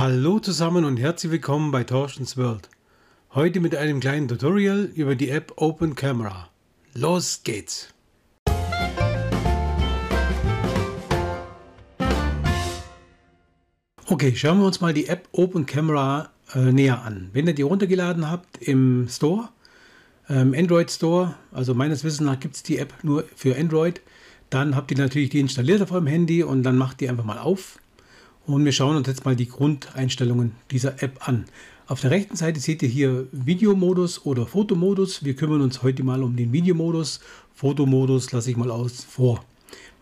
[0.00, 2.70] Hallo zusammen und herzlich willkommen bei Torstens World.
[3.34, 6.48] Heute mit einem kleinen Tutorial über die App Open Camera.
[6.94, 7.92] Los geht's!
[14.06, 17.28] Okay, schauen wir uns mal die App Open Camera äh, näher an.
[17.34, 19.50] Wenn ihr die runtergeladen habt im Store,
[20.30, 24.00] ähm, Android Store, also meines Wissens nach gibt es die App nur für Android,
[24.48, 27.38] dann habt ihr natürlich die installiert auf eurem Handy und dann macht die einfach mal
[27.38, 27.78] auf
[28.52, 31.44] und wir schauen uns jetzt mal die Grundeinstellungen dieser App an.
[31.86, 35.24] Auf der rechten Seite seht ihr hier Videomodus oder Fotomodus.
[35.24, 37.20] Wir kümmern uns heute mal um den Videomodus.
[37.54, 39.44] Fotomodus lasse ich mal aus vor.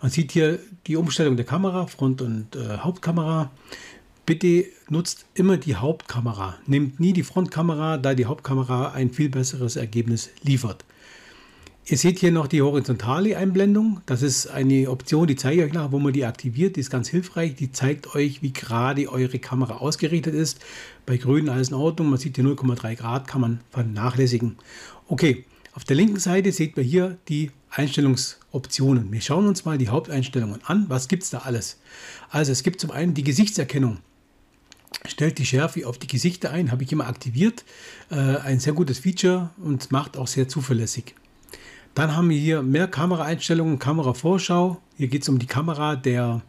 [0.02, 3.50] Man sieht hier die Umstellung der Kamera, Front- und äh, Hauptkamera.
[4.26, 6.56] Bitte nutzt immer die Hauptkamera.
[6.66, 10.84] Nehmt nie die Frontkamera, da die Hauptkamera ein viel besseres Ergebnis liefert.
[11.90, 14.02] Ihr seht hier noch die horizontale Einblendung.
[14.04, 16.76] Das ist eine Option, die zeige ich euch nach, wo man die aktiviert.
[16.76, 17.54] Die ist ganz hilfreich.
[17.54, 20.60] Die zeigt euch, wie gerade eure Kamera ausgerichtet ist.
[21.06, 22.10] Bei grün alles in Ordnung.
[22.10, 24.58] Man sieht hier 0,3 Grad, kann man vernachlässigen.
[25.06, 29.10] Okay, auf der linken Seite seht ihr hier die Einstellungsoptionen.
[29.10, 30.84] Wir schauen uns mal die Haupteinstellungen an.
[30.90, 31.80] Was gibt es da alles?
[32.28, 33.98] Also es gibt zum einen die Gesichtserkennung
[35.06, 37.64] stellt die Schärfe auf die Gesichter ein, habe ich immer aktiviert.
[38.10, 41.14] Äh, ein sehr gutes Feature und macht auch sehr zuverlässig.
[41.98, 44.80] Dann haben wir hier mehr Kameraeinstellungen, Kameravorschau.
[44.96, 46.42] Hier geht es um die Kamera der,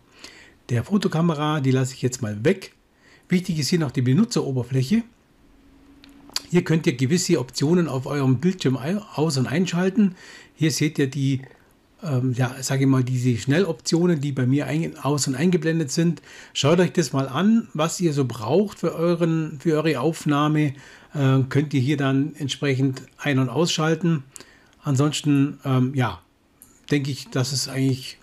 [0.69, 2.75] der Fotokamera, die lasse ich jetzt mal weg.
[3.29, 5.01] Wichtig ist hier noch die Benutzeroberfläche.
[6.51, 10.13] Hier könnt ihr gewisse Optionen auf eurem Bildschirm aus- und einschalten.
[10.53, 11.41] Hier seht ihr die,
[12.03, 14.67] ähm, ja, sage ich mal, diese Schnelloptionen, die bei mir
[15.01, 16.21] aus- und eingeblendet sind.
[16.53, 20.73] Schaut euch das mal an, was ihr so braucht für, euren, für eure Aufnahme.
[21.15, 24.25] Äh, könnt ihr hier dann entsprechend ein- und ausschalten.
[24.83, 26.21] Ansonsten, ähm, ja,
[26.89, 28.17] denke ich, dass es eigentlich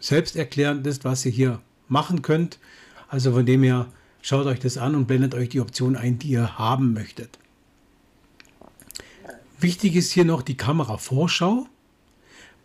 [0.00, 2.58] selbsterklärend ist, was ihr hier machen könnt.
[3.08, 3.86] Also von dem her,
[4.22, 7.38] schaut euch das an und blendet euch die Option ein, die ihr haben möchtet.
[9.60, 11.66] Wichtig ist hier noch die Kameravorschau.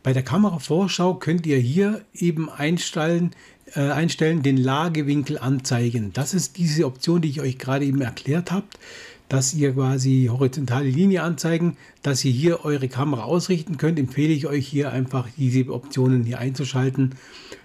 [0.03, 3.31] Bei der Kameravorschau könnt ihr hier eben einstellen,
[3.73, 6.11] äh, einstellen, den Lagewinkel anzeigen.
[6.13, 8.67] Das ist diese Option, die ich euch gerade eben erklärt habe
[9.33, 14.45] dass ihr quasi horizontale Linie anzeigen, dass ihr hier eure Kamera ausrichten könnt, empfehle ich
[14.45, 17.15] euch hier einfach diese Optionen hier einzuschalten.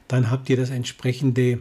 [0.09, 1.59] Dann habt ihr das entsprechende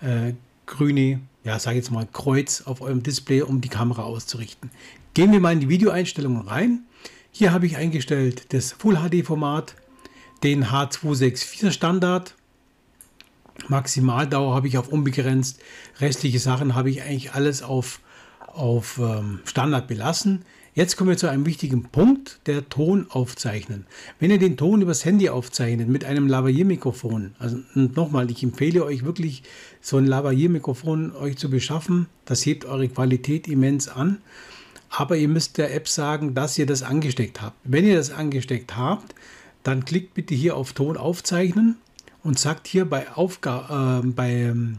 [0.00, 0.32] äh,
[0.64, 4.70] grüne, ja, sage jetzt mal Kreuz auf eurem Display, um die Kamera auszurichten.
[5.12, 6.84] Gehen wir mal in die Videoeinstellungen rein.
[7.30, 9.74] Hier habe ich eingestellt das Full HD Format,
[10.42, 12.36] den H264 Standard.
[13.68, 15.60] Maximaldauer habe ich auf unbegrenzt.
[16.00, 18.00] Restliche Sachen habe ich eigentlich alles auf
[18.54, 20.44] auf ähm, Standard belassen.
[20.74, 23.84] Jetzt kommen wir zu einem wichtigen Punkt, der Ton aufzeichnen.
[24.18, 29.04] Wenn ihr den Ton übers Handy aufzeichnet mit einem Lavalier-Mikrofon, also nochmal, ich empfehle euch
[29.04, 29.42] wirklich,
[29.82, 32.06] so ein Lavalier-Mikrofon euch zu beschaffen.
[32.24, 34.22] Das hebt eure Qualität immens an.
[34.88, 37.56] Aber ihr müsst der App sagen, dass ihr das angesteckt habt.
[37.64, 39.14] Wenn ihr das angesteckt habt,
[39.62, 41.76] dann klickt bitte hier auf Ton aufzeichnen
[42.22, 44.78] und sagt hier bei, Aufga äh, bei ähm,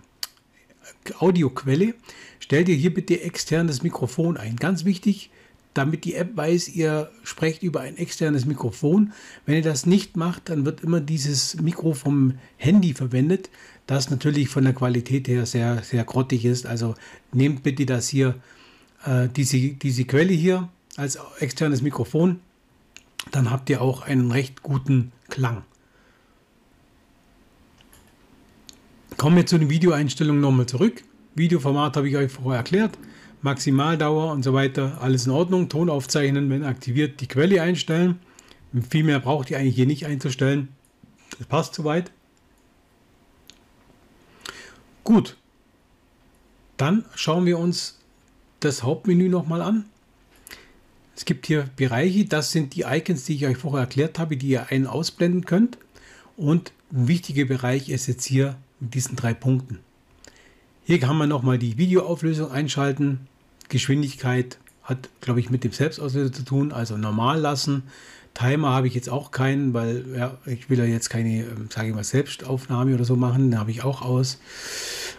[1.19, 1.93] Audioquelle,
[2.39, 4.55] stell dir hier bitte externes Mikrofon ein.
[4.55, 5.29] Ganz wichtig,
[5.73, 9.13] damit die App weiß, ihr sprecht über ein externes Mikrofon.
[9.45, 13.49] Wenn ihr das nicht macht, dann wird immer dieses Mikro vom Handy verwendet,
[13.87, 16.65] das natürlich von der Qualität her sehr, sehr grottig ist.
[16.65, 16.95] Also
[17.31, 18.35] nehmt bitte das hier,
[19.05, 22.39] äh, diese, diese Quelle hier als externes Mikrofon.
[23.31, 25.63] Dann habt ihr auch einen recht guten Klang.
[29.17, 31.03] Kommen wir zu den Videoeinstellungen nochmal zurück.
[31.35, 32.97] Videoformat habe ich euch vorher erklärt.
[33.41, 35.69] Maximaldauer und so weiter, alles in Ordnung.
[35.69, 38.19] Ton aufzeichnen, wenn aktiviert, die Quelle einstellen.
[38.89, 40.69] Viel mehr braucht ihr eigentlich hier nicht einzustellen.
[41.37, 42.11] Das passt soweit.
[45.03, 45.37] Gut.
[46.77, 47.99] Dann schauen wir uns
[48.61, 49.85] das Hauptmenü nochmal an.
[51.15, 54.47] Es gibt hier Bereiche, das sind die Icons, die ich euch vorher erklärt habe, die
[54.47, 55.77] ihr ein- ausblenden könnt.
[56.35, 59.79] Und ein wichtiger Bereich ist jetzt hier mit diesen drei Punkten.
[60.85, 63.27] Hier kann man nochmal die Videoauflösung einschalten.
[63.69, 67.83] Geschwindigkeit hat, glaube ich, mit dem Selbstauslöser zu tun, also normal lassen.
[68.33, 71.89] Timer habe ich jetzt auch keinen, weil ja, ich will ja jetzt keine, ähm, sage
[71.89, 73.51] ich mal, Selbstaufnahme oder so machen.
[73.51, 74.39] Da habe ich auch aus.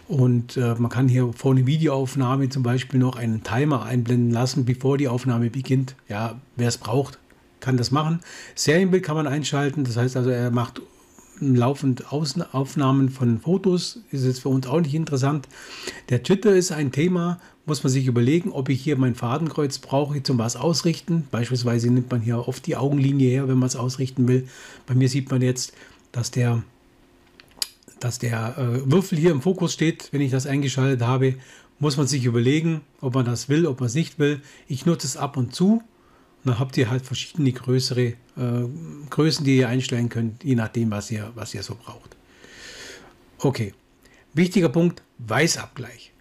[0.07, 4.65] Und äh, man kann hier vor einer Videoaufnahme zum Beispiel noch einen Timer einblenden lassen,
[4.65, 5.95] bevor die Aufnahme beginnt.
[6.09, 7.17] Ja, wer es braucht,
[7.61, 8.19] kann das machen.
[8.53, 9.85] Serienbild kann man einschalten.
[9.85, 10.81] Das heißt also, er macht
[11.39, 15.47] laufend Aufnahmen von Fotos ist jetzt für uns auch nicht interessant.
[16.09, 20.21] Der Jitter ist ein Thema, muss man sich überlegen, ob ich hier mein Fadenkreuz brauche
[20.23, 21.27] zum was ausrichten.
[21.31, 24.47] Beispielsweise nimmt man hier oft die Augenlinie her, wenn man es ausrichten will.
[24.85, 25.73] Bei mir sieht man jetzt,
[26.11, 26.63] dass der,
[27.99, 31.35] dass der äh, Würfel hier im Fokus steht, wenn ich das eingeschaltet habe.
[31.79, 34.41] muss man sich überlegen, ob man das will, ob man es nicht will.
[34.67, 35.81] Ich nutze es ab und zu.
[36.45, 38.15] Dann habt ihr halt verschiedene größere äh,
[39.09, 42.15] Größen, die ihr einstellen könnt, je nachdem, was ihr, was ihr so braucht.
[43.39, 43.73] Okay,
[44.33, 46.13] wichtiger Punkt, Weißabgleich.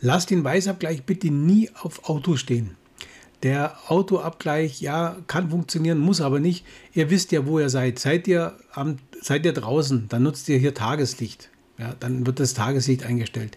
[0.00, 2.76] Lasst den Weißabgleich bitte nie auf Auto stehen.
[3.42, 6.64] Der Autoabgleich, ja, kann funktionieren, muss aber nicht.
[6.92, 7.98] Ihr wisst ja, wo ihr seid.
[7.98, 11.50] Seid ihr, am, seid ihr draußen, dann nutzt ihr hier Tageslicht.
[11.78, 13.56] Ja, dann wird das Tageslicht eingestellt.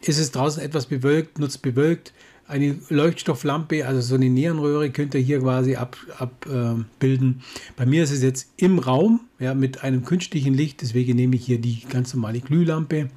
[0.00, 2.12] Ist es draußen etwas bewölkt, nutzt bewölkt.
[2.48, 6.14] Eine Leuchtstofflampe, also so eine Neonröhre, könnt ihr hier quasi abbilden.
[6.18, 11.16] Ab, äh, Bei mir ist es jetzt im Raum ja, mit einem künstlichen Licht, deswegen
[11.16, 13.10] nehme ich hier die ganz normale Glühlampe.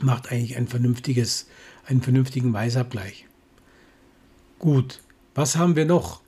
[0.00, 1.46] Macht eigentlich ein vernünftiges,
[1.86, 3.26] einen vernünftigen Weißabgleich.
[4.58, 5.00] Gut,
[5.34, 6.20] was haben wir noch?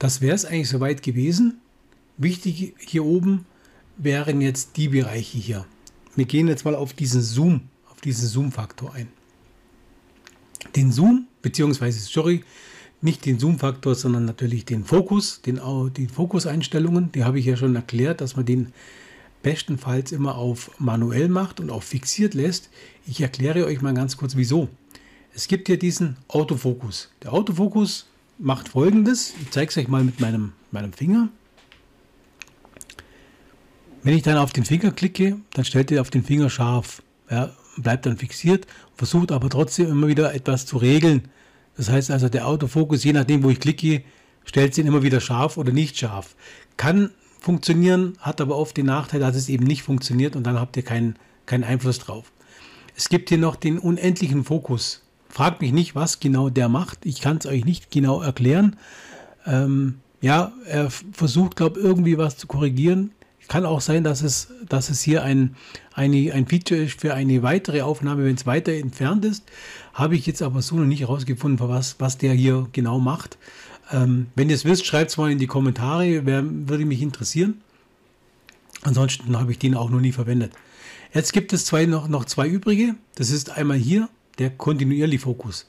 [0.00, 1.60] Das wäre es eigentlich soweit gewesen.
[2.16, 3.46] Wichtig hier oben
[3.96, 5.66] wären jetzt die Bereiche hier.
[6.16, 9.08] Wir gehen jetzt mal auf diesen Zoom, auf diesen Zoom-Faktor ein.
[10.76, 12.42] Den Zoom, beziehungsweise, sorry,
[13.00, 15.60] nicht den Zoom-Faktor, sondern natürlich den Fokus, den,
[15.96, 18.72] die Fokuseinstellungen, die habe ich ja schon erklärt, dass man den
[19.42, 22.70] bestenfalls immer auf manuell macht und auf fixiert lässt.
[23.06, 24.68] Ich erkläre euch mal ganz kurz, wieso.
[25.34, 27.10] Es gibt hier diesen Autofokus.
[27.22, 28.06] Der Autofokus
[28.38, 29.34] macht folgendes.
[29.40, 31.28] Ich zeige es euch mal mit meinem, meinem Finger.
[34.02, 37.02] Wenn ich dann auf den Finger klicke, dann stellt er auf den Finger scharf.
[37.30, 41.28] Ja, bleibt dann fixiert, versucht aber trotzdem immer wieder etwas zu regeln.
[41.76, 44.02] Das heißt also, der Autofokus, je nachdem, wo ich klicke,
[44.44, 46.34] stellt ihn immer wieder scharf oder nicht scharf.
[46.76, 47.10] Kann
[47.40, 50.82] funktionieren, hat aber oft den Nachteil, dass es eben nicht funktioniert und dann habt ihr
[50.82, 51.16] keinen,
[51.46, 52.32] keinen Einfluss drauf.
[52.96, 55.02] Es gibt hier noch den unendlichen Fokus.
[55.28, 57.06] Fragt mich nicht, was genau der macht.
[57.06, 58.76] Ich kann es euch nicht genau erklären.
[59.46, 63.12] Ähm, ja, er versucht, glaube ich, irgendwie was zu korrigieren.
[63.48, 65.56] Kann auch sein, dass es, dass es hier ein,
[65.94, 69.44] eine, ein Feature ist für eine weitere Aufnahme, wenn es weiter entfernt ist.
[69.94, 73.38] Habe ich jetzt aber so noch nicht herausgefunden, was, was der hier genau macht.
[73.90, 77.62] Ähm, wenn ihr es wisst, schreibt es mal in die Kommentare, wär, würde mich interessieren.
[78.82, 80.52] Ansonsten habe ich den auch noch nie verwendet.
[81.14, 82.94] Jetzt gibt es zwei, noch, noch zwei übrige.
[83.14, 84.08] Das ist einmal hier
[84.38, 85.66] der kontinuierliche Fokus.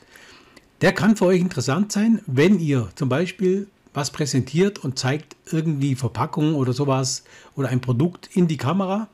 [0.82, 5.96] Der kann für euch interessant sein, wenn ihr zum Beispiel was präsentiert und zeigt irgendwie
[5.96, 7.24] Verpackung oder sowas
[7.56, 9.08] oder ein Produkt in die Kamera.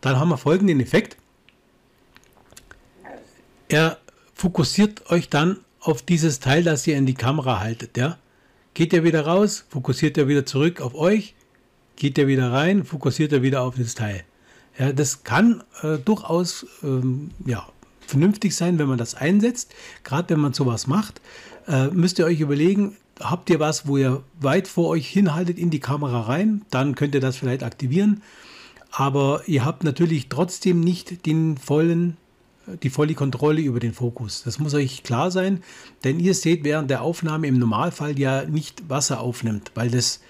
[0.00, 1.16] Dann haben wir folgenden Effekt.
[3.68, 3.98] Er
[4.34, 7.96] fokussiert euch dann auf dieses Teil, das ihr in die Kamera haltet.
[7.96, 8.18] Ja?
[8.74, 11.34] Geht er wieder raus, fokussiert er wieder zurück auf euch,
[11.96, 14.24] geht er wieder rein, fokussiert er wieder auf das Teil.
[14.78, 17.66] Ja, das kann äh, durchaus ähm, ja,
[18.06, 19.74] vernünftig sein, wenn man das einsetzt.
[20.04, 21.20] Gerade wenn man sowas macht,
[21.66, 25.70] äh, müsst ihr euch überlegen, habt ihr was, wo ihr weit vor euch hinhaltet in
[25.70, 28.22] die Kamera rein, dann könnt ihr das vielleicht aktivieren.
[28.90, 32.16] Aber ihr habt natürlich trotzdem nicht den vollen,
[32.82, 34.42] die volle Kontrolle über den Fokus.
[34.42, 35.62] Das muss euch klar sein,
[36.04, 40.20] denn ihr seht während der Aufnahme im Normalfall ja nicht, was er aufnimmt, weil das,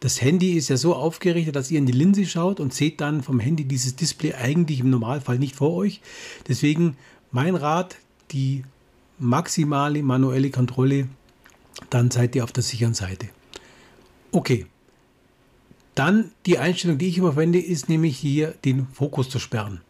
[0.00, 3.22] das Handy ist ja so aufgerichtet, dass ihr in die Linse schaut und seht dann
[3.22, 6.00] vom Handy dieses Display eigentlich im Normalfall nicht vor euch.
[6.48, 6.96] Deswegen
[7.30, 7.96] mein Rat,
[8.30, 8.64] die
[9.18, 11.08] maximale manuelle Kontrolle,
[11.90, 13.28] dann seid ihr auf der sicheren Seite.
[14.32, 14.66] Okay.
[15.94, 19.80] Dann die Einstellung, die ich immer verwende, ist nämlich hier den Fokus zu sperren.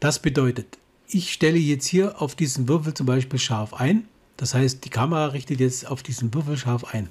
[0.00, 0.78] Das bedeutet,
[1.08, 4.06] ich stelle jetzt hier auf diesen Würfel zum Beispiel scharf ein.
[4.36, 7.08] Das heißt, die Kamera richtet jetzt auf diesen Würfel scharf ein.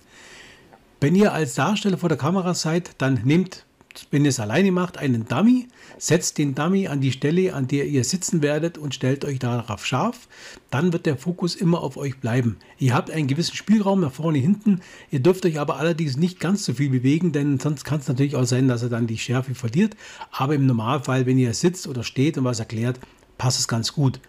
[1.01, 3.64] Wenn ihr als Darsteller vor der Kamera seid, dann nehmt
[4.11, 7.85] wenn ihr es alleine macht, einen Dummy, setzt den Dummy an die Stelle, an der
[7.87, 10.27] ihr sitzen werdet und stellt euch darauf scharf.
[10.69, 12.57] Dann wird der Fokus immer auf euch bleiben.
[12.77, 14.81] Ihr habt einen gewissen Spielraum nach vorne, hinten.
[15.11, 18.35] Ihr dürft euch aber allerdings nicht ganz so viel bewegen, denn sonst kann es natürlich
[18.35, 19.95] auch sein, dass er dann die Schärfe verliert.
[20.31, 22.99] Aber im Normalfall, wenn ihr sitzt oder steht und was erklärt,
[23.37, 24.19] passt es ganz gut.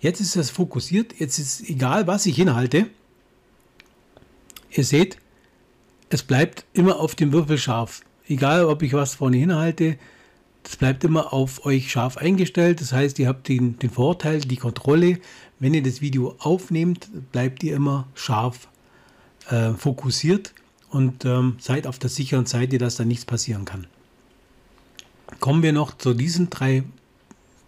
[0.00, 1.14] Jetzt ist es fokussiert.
[1.18, 2.86] Jetzt ist egal, was ich hinhalte.
[4.70, 5.18] Ihr seht,
[6.08, 9.98] es bleibt immer auf dem Würfel scharf egal ob ich was vorne hinhalte,
[10.62, 12.80] das bleibt immer auf euch scharf eingestellt.
[12.80, 15.18] Das heißt, ihr habt den, den Vorteil, die Kontrolle.
[15.58, 18.68] Wenn ihr das Video aufnehmt, bleibt ihr immer scharf
[19.50, 20.54] äh, fokussiert
[20.90, 23.86] und ähm, seid auf der sicheren Seite, dass da nichts passieren kann.
[25.40, 26.84] Kommen wir noch zu diesen drei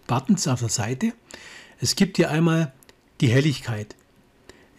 [0.07, 1.13] Buttons auf der Seite.
[1.79, 2.71] Es gibt hier einmal
[3.21, 3.95] die Helligkeit.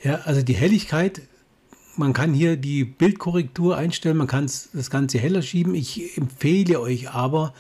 [0.03, 1.23] Ja, also die Helligkeit
[1.97, 5.75] man kann hier die Bildkorrektur einstellen, man kann das Ganze heller schieben.
[5.75, 7.55] Ich empfehle euch aber,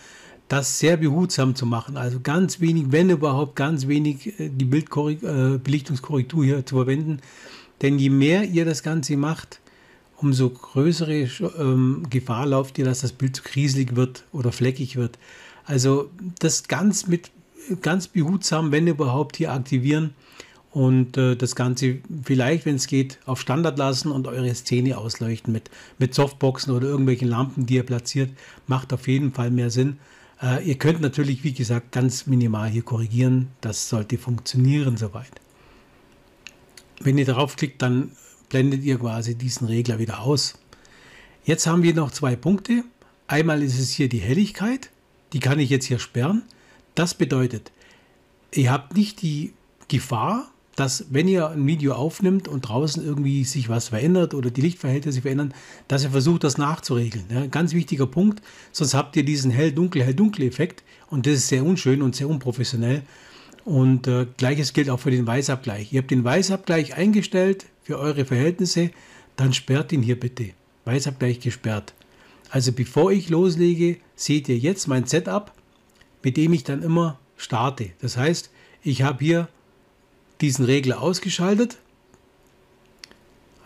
[0.49, 1.97] das sehr behutsam zu machen.
[1.97, 7.19] Also ganz wenig, wenn überhaupt ganz wenig, äh, die äh, Belichtungskorrektur hier zu verwenden.
[7.83, 9.61] Denn je mehr ihr das Ganze macht,
[10.16, 11.28] umso größere
[11.59, 15.19] ähm, Gefahr lauft ihr, dass das Bild zu kriselig wird oder fleckig wird.
[15.64, 17.31] Also das ganz mit
[17.83, 20.14] ganz behutsam, wenn überhaupt, hier aktivieren
[20.76, 25.50] und äh, das Ganze vielleicht, wenn es geht, auf Standard lassen und eure Szene ausleuchten
[25.50, 28.28] mit, mit Softboxen oder irgendwelchen Lampen, die ihr platziert,
[28.66, 29.99] macht auf jeden Fall mehr Sinn.
[30.42, 33.49] Äh, ihr könnt natürlich, wie gesagt, ganz minimal hier korrigieren.
[33.62, 35.30] Das sollte funktionieren soweit.
[37.00, 38.11] Wenn ihr darauf klickt, dann
[38.50, 40.59] blendet ihr quasi diesen Regler wieder aus.
[41.47, 42.85] Jetzt haben wir noch zwei Punkte.
[43.28, 44.90] Einmal ist es hier die Helligkeit.
[45.33, 46.42] Die kann ich jetzt hier sperren.
[46.95, 47.73] Das bedeutet,
[48.52, 49.54] ihr habt nicht die
[49.88, 54.61] Gefahr, dass wenn ihr ein Video aufnimmt und draußen irgendwie sich was verändert oder die
[54.61, 55.54] Lichtverhältnisse verändern,
[55.88, 57.25] dass ihr versucht, das nachzuregeln.
[57.33, 58.42] Ja, ganz wichtiger Punkt,
[58.73, 63.02] sonst habt ihr diesen hell-dunkel, hell-dunkel Effekt und das ist sehr unschön und sehr unprofessionell.
[63.64, 65.92] Und äh, gleiches gilt auch für den Weißabgleich.
[65.92, 68.90] Ihr habt den Weißabgleich eingestellt für eure Verhältnisse,
[69.35, 70.50] dann sperrt ihn hier bitte.
[70.85, 71.95] Weißabgleich gesperrt.
[72.50, 75.52] Also bevor ich loslege, seht ihr jetzt mein Setup,
[76.23, 77.90] mit dem ich dann immer starte.
[78.00, 78.50] Das heißt,
[78.83, 79.49] ich habe hier
[80.40, 81.78] diesen Regler ausgeschaltet,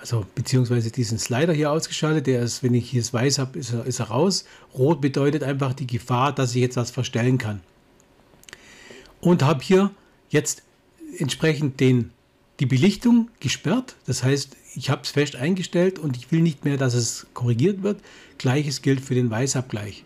[0.00, 2.26] also beziehungsweise diesen Slider hier ausgeschaltet.
[2.26, 4.44] Der ist, wenn ich hier es weiß habe, ist er, ist er raus.
[4.74, 7.60] Rot bedeutet einfach die Gefahr, dass ich jetzt was verstellen kann
[9.20, 9.90] und habe hier
[10.28, 10.62] jetzt
[11.18, 12.10] entsprechend den,
[12.58, 13.96] die Belichtung gesperrt.
[14.06, 17.82] Das heißt, ich habe es fest eingestellt und ich will nicht mehr, dass es korrigiert
[17.82, 18.00] wird.
[18.38, 20.04] Gleiches gilt für den Weißabgleich.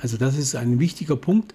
[0.00, 1.54] Also das ist ein wichtiger Punkt.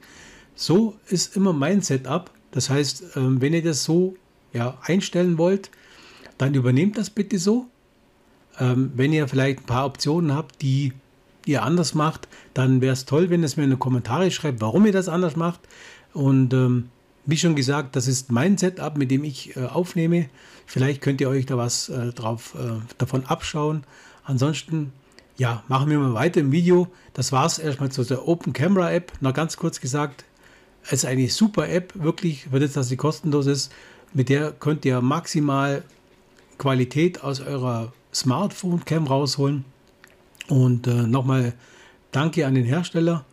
[0.56, 2.32] So ist immer mein Setup.
[2.52, 4.16] Das heißt, ähm, wenn ihr das so
[4.54, 5.70] ja, einstellen wollt,
[6.38, 7.68] dann übernehmt das bitte so.
[8.60, 10.94] Ähm, wenn ihr vielleicht ein paar Optionen habt, die
[11.46, 14.62] ihr anders macht, dann wäre es toll, wenn ihr es mir in die Kommentare schreibt,
[14.62, 15.62] warum ihr das anders macht.
[16.14, 16.90] Und ähm,
[17.26, 20.30] wie schon gesagt, das ist mein Setup, mit dem ich äh, aufnehme.
[20.66, 23.84] Vielleicht könnt ihr euch da was äh, drauf, äh, davon abschauen.
[24.24, 24.92] Ansonsten,
[25.38, 26.88] ja, machen wir mal weiter im Video.
[27.14, 29.12] Das war es erstmal zu der Open Camera App.
[29.22, 30.26] Noch ganz kurz gesagt,
[30.84, 33.72] es ist eine super App, wirklich, für das, dass sie kostenlos ist.
[34.14, 35.84] Mit der könnt ihr maximal
[36.58, 39.66] Qualität aus eurer Smartphone-Cam rausholen.
[40.48, 41.54] Und äh, nochmal
[42.12, 43.26] danke an den Hersteller,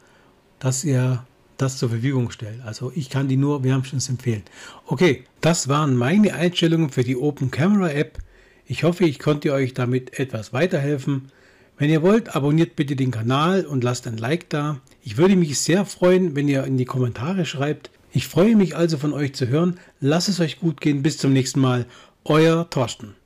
[0.60, 1.24] dass ihr
[1.56, 2.62] das zur Verfügung stellt.
[2.64, 4.44] Also ich kann die nur wärmstens empfehlen.
[4.86, 8.18] Okay, das waren meine Einstellungen für die Open Camera App.
[8.66, 11.32] Ich hoffe, ich konnte euch damit etwas weiterhelfen.
[11.76, 14.80] Wenn ihr wollt, abonniert bitte den Kanal und lasst ein Like da.
[15.02, 17.90] Ich würde mich sehr freuen, wenn ihr in die Kommentare schreibt.
[18.12, 19.78] Ich freue mich also von euch zu hören.
[20.00, 21.02] Lasst es euch gut gehen.
[21.02, 21.86] Bis zum nächsten Mal.
[22.24, 23.17] Euer Torsten.